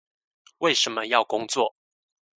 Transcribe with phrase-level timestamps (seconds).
[0.57, 1.75] 為什麼要工作？